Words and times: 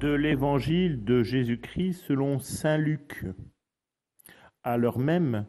de 0.00 0.12
l'Évangile 0.12 1.04
de 1.04 1.22
Jésus-Christ 1.22 1.94
selon 1.94 2.38
Saint 2.38 2.76
Luc. 2.76 3.24
À 4.62 4.76
l'heure 4.76 4.98
même, 4.98 5.46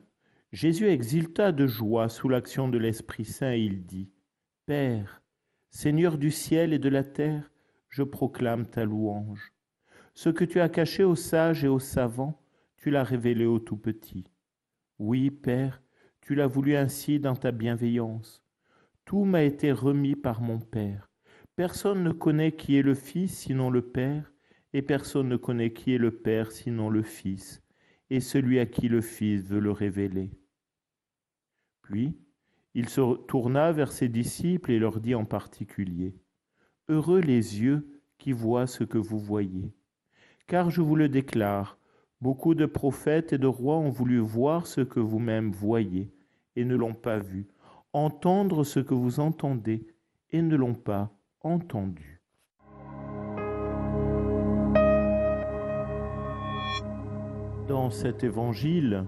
Jésus 0.53 0.87
exulta 0.87 1.51
de 1.51 1.67
joie 1.67 2.07
sous 2.07 2.29
l'action 2.29 2.69
de 2.69 2.77
l'Esprit 2.77 3.25
Saint 3.25 3.51
et 3.51 3.59
il 3.59 3.85
dit, 3.85 4.09
Père, 4.65 5.21
Seigneur 5.69 6.17
du 6.17 6.31
ciel 6.31 6.71
et 6.71 6.79
de 6.79 6.87
la 6.87 7.03
terre, 7.03 7.51
je 7.89 8.03
proclame 8.03 8.65
ta 8.65 8.85
louange. 8.85 9.51
Ce 10.13 10.29
que 10.29 10.45
tu 10.45 10.61
as 10.61 10.69
caché 10.69 11.03
aux 11.03 11.15
sages 11.15 11.65
et 11.65 11.67
aux 11.67 11.79
savants, 11.79 12.41
tu 12.77 12.89
l'as 12.89 13.03
révélé 13.03 13.45
aux 13.45 13.59
tout 13.59 13.77
petits. 13.77 14.31
Oui, 14.97 15.29
Père, 15.29 15.81
tu 16.21 16.35
l'as 16.35 16.47
voulu 16.47 16.77
ainsi 16.77 17.19
dans 17.19 17.35
ta 17.35 17.51
bienveillance. 17.51 18.41
Tout 19.03 19.25
m'a 19.25 19.43
été 19.43 19.73
remis 19.73 20.15
par 20.15 20.39
mon 20.39 20.59
Père. 20.59 21.09
Personne 21.57 22.03
ne 22.03 22.11
connaît 22.11 22.53
qui 22.53 22.77
est 22.77 22.81
le 22.81 22.93
Fils 22.93 23.37
sinon 23.37 23.69
le 23.69 23.81
Père, 23.81 24.31
et 24.73 24.81
personne 24.81 25.29
ne 25.29 25.37
connaît 25.37 25.73
qui 25.73 25.93
est 25.93 25.97
le 25.97 26.11
Père 26.11 26.51
sinon 26.51 26.89
le 26.89 27.03
Fils, 27.03 27.63
et 28.09 28.19
celui 28.19 28.59
à 28.59 28.65
qui 28.65 28.89
le 28.89 29.01
Fils 29.01 29.43
veut 29.43 29.59
le 29.59 29.71
révéler. 29.71 30.31
Puis, 31.81 32.17
il 32.73 32.89
se 32.89 33.15
tourna 33.25 33.71
vers 33.71 33.91
ses 33.91 34.09
disciples 34.09 34.71
et 34.71 34.79
leur 34.79 34.99
dit 34.99 35.15
en 35.15 35.25
particulier, 35.25 36.15
Heureux 36.89 37.21
les 37.21 37.61
yeux 37.61 38.01
qui 38.17 38.31
voient 38.31 38.67
ce 38.67 38.83
que 38.83 38.97
vous 38.97 39.19
voyez. 39.19 39.73
Car 40.47 40.69
je 40.69 40.81
vous 40.81 40.95
le 40.95 41.09
déclare, 41.09 41.77
beaucoup 42.21 42.55
de 42.55 42.65
prophètes 42.65 43.33
et 43.33 43.37
de 43.37 43.47
rois 43.47 43.77
ont 43.77 43.89
voulu 43.89 44.19
voir 44.19 44.67
ce 44.67 44.81
que 44.81 44.99
vous-même 44.99 45.51
voyez, 45.51 46.13
et 46.55 46.65
ne 46.65 46.75
l'ont 46.75 46.93
pas 46.93 47.19
vu, 47.19 47.47
entendre 47.93 48.63
ce 48.63 48.79
que 48.79 48.93
vous 48.93 49.19
entendez, 49.19 49.87
et 50.31 50.41
ne 50.41 50.55
l'ont 50.55 50.75
pas 50.75 51.11
entendu. 51.41 52.16
Dans 57.67 57.91
cet 57.91 58.23
évangile, 58.23 59.07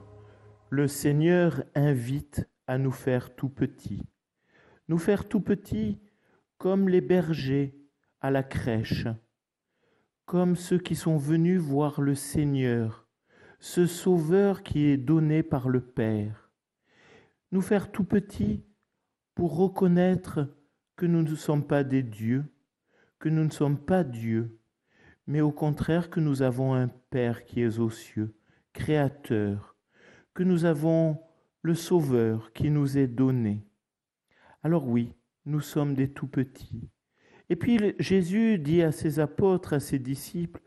le 0.70 0.90
Seigneur 0.90 1.64
invite 1.76 2.50
à 2.68 2.78
nous 2.78 2.92
faire 2.92 3.34
tout 3.34 3.48
petits, 3.48 4.06
nous 4.90 4.98
faire 4.98 5.30
tout 5.30 5.40
petits 5.40 6.02
comme 6.58 6.90
les 6.90 7.00
bergers 7.00 7.80
à 8.20 8.32
la 8.32 8.44
crèche, 8.44 9.08
comme 10.26 10.58
ceux 10.58 10.78
qui 10.78 10.96
sont 10.96 11.16
venus 11.16 11.62
voir 11.62 12.02
le 12.02 12.16
Seigneur, 12.16 13.08
ce 13.60 13.86
Sauveur 13.86 14.62
qui 14.62 14.88
est 14.88 14.98
donné 14.98 15.42
par 15.42 15.70
le 15.70 15.80
Père. 15.80 16.52
Nous 17.54 17.62
faire 17.62 17.94
tout 17.94 18.04
petits 18.04 18.66
pour 19.36 19.56
reconnaître 19.56 20.54
que 20.98 21.06
nous 21.06 21.22
ne 21.22 21.36
sommes 21.36 21.66
pas 21.66 21.86
des 21.86 22.04
dieux, 22.04 22.44
que 23.20 23.30
nous 23.30 23.46
ne 23.46 23.52
sommes 23.52 23.80
pas 23.80 24.04
Dieu, 24.04 24.60
mais 25.28 25.40
au 25.40 25.54
contraire 25.54 26.10
que 26.10 26.20
nous 26.20 26.42
avons 26.42 26.74
un 26.74 26.90
Père 26.90 27.46
qui 27.46 27.62
est 27.62 27.80
aux 27.80 27.90
cieux, 27.90 28.36
Créateur, 28.73 29.75
que 30.34 30.44
nous 30.44 30.66
avons 30.66 31.20
le 31.62 31.75
Sauveur 31.75 32.53
qui 32.53 32.70
nous 32.70 32.98
est 32.98 33.08
donné. 33.08 33.66
Alors 34.64 34.88
oui, 34.88 35.14
nous 35.45 35.62
sommes 35.62 35.95
des 35.95 36.12
tout 36.12 36.28
petits. 36.28 36.90
Et 37.50 37.56
puis 37.56 37.80
Jésus 38.00 38.59
dit 38.59 38.84
à 38.84 38.92
ses 38.92 39.20
apôtres, 39.20 39.73
à 39.73 39.80
ses 39.80 40.00
disciples, 40.00 40.62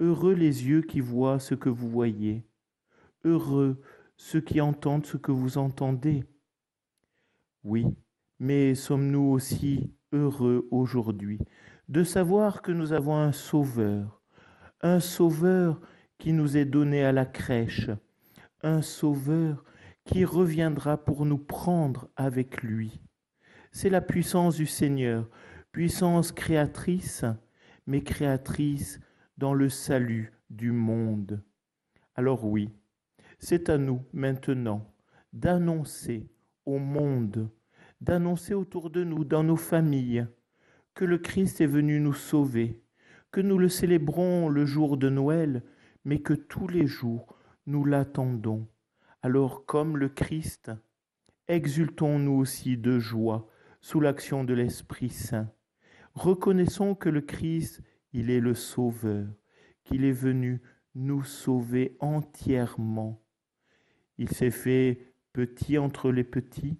Heureux 0.00 0.34
les 0.34 0.66
yeux 0.66 0.82
qui 0.82 1.00
voient 1.00 1.38
ce 1.38 1.54
que 1.54 1.68
vous 1.68 1.88
voyez, 1.88 2.44
heureux 3.24 3.80
ceux 4.16 4.40
qui 4.40 4.60
entendent 4.60 5.06
ce 5.06 5.16
que 5.16 5.30
vous 5.30 5.58
entendez. 5.58 6.24
Oui, 7.62 7.86
mais 8.40 8.74
sommes-nous 8.74 9.30
aussi 9.30 9.94
heureux 10.12 10.66
aujourd'hui 10.72 11.38
de 11.88 12.04
savoir 12.04 12.62
que 12.62 12.72
nous 12.72 12.92
avons 12.92 13.16
un 13.16 13.32
Sauveur, 13.32 14.22
un 14.80 14.98
Sauveur 14.98 15.80
qui 16.22 16.32
nous 16.32 16.56
est 16.56 16.64
donné 16.64 17.02
à 17.02 17.10
la 17.10 17.26
crèche, 17.26 17.90
un 18.62 18.80
Sauveur 18.80 19.64
qui 20.04 20.24
reviendra 20.24 20.96
pour 20.96 21.26
nous 21.26 21.36
prendre 21.36 22.10
avec 22.14 22.62
lui. 22.62 23.02
C'est 23.72 23.90
la 23.90 24.00
puissance 24.00 24.54
du 24.54 24.66
Seigneur, 24.66 25.28
puissance 25.72 26.30
créatrice, 26.30 27.24
mais 27.88 28.04
créatrice 28.04 29.00
dans 29.36 29.52
le 29.52 29.68
salut 29.68 30.32
du 30.48 30.70
monde. 30.70 31.42
Alors 32.14 32.44
oui, 32.44 32.70
c'est 33.40 33.68
à 33.68 33.76
nous 33.76 34.00
maintenant 34.12 34.94
d'annoncer 35.32 36.30
au 36.66 36.78
monde 36.78 37.50
d'annoncer 38.00 38.54
autour 38.54 38.90
de 38.90 39.02
nous, 39.02 39.24
dans 39.24 39.42
nos 39.42 39.56
familles, 39.56 40.26
que 40.94 41.04
le 41.04 41.18
Christ 41.18 41.60
est 41.60 41.66
venu 41.66 41.98
nous 41.98 42.12
sauver, 42.12 42.80
que 43.32 43.40
nous 43.40 43.58
le 43.58 43.68
célébrons 43.68 44.48
le 44.48 44.66
jour 44.66 44.96
de 44.96 45.08
Noël, 45.08 45.64
mais 46.04 46.20
que 46.20 46.34
tous 46.34 46.68
les 46.68 46.86
jours 46.86 47.36
nous 47.66 47.84
l'attendons. 47.84 48.68
Alors 49.22 49.66
comme 49.66 49.96
le 49.96 50.08
Christ, 50.08 50.70
exultons-nous 51.48 52.32
aussi 52.32 52.76
de 52.76 52.98
joie 52.98 53.48
sous 53.80 54.00
l'action 54.00 54.44
de 54.44 54.54
l'Esprit 54.54 55.10
Saint. 55.10 55.50
Reconnaissons 56.14 56.94
que 56.94 57.08
le 57.08 57.20
Christ, 57.20 57.82
il 58.12 58.30
est 58.30 58.40
le 58.40 58.54
Sauveur, 58.54 59.26
qu'il 59.84 60.04
est 60.04 60.12
venu 60.12 60.60
nous 60.94 61.24
sauver 61.24 61.96
entièrement. 62.00 63.22
Il 64.18 64.28
s'est 64.28 64.50
fait 64.50 65.14
petit 65.32 65.78
entre 65.78 66.10
les 66.12 66.24
petits, 66.24 66.78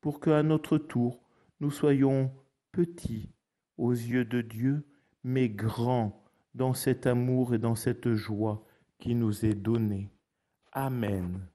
pour 0.00 0.20
qu'à 0.20 0.42
notre 0.42 0.76
tour 0.76 1.22
nous 1.60 1.70
soyons 1.70 2.32
petits 2.72 3.30
aux 3.78 3.92
yeux 3.92 4.24
de 4.24 4.40
Dieu, 4.40 4.86
mais 5.22 5.48
grands 5.48 6.23
dans 6.54 6.74
cet 6.74 7.06
amour 7.06 7.54
et 7.54 7.58
dans 7.58 7.74
cette 7.74 8.12
joie 8.14 8.64
qui 8.98 9.14
nous 9.14 9.44
est 9.44 9.54
donnée. 9.54 10.10
Amen. 10.72 11.46